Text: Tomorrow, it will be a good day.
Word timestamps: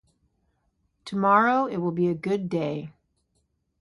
Tomorrow, 1.05 1.67
it 1.67 1.77
will 1.77 1.91
be 1.91 2.07
a 2.07 2.15
good 2.15 2.49
day. 2.49 2.91